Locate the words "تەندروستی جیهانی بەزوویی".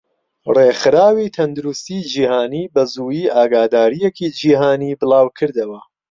1.37-3.31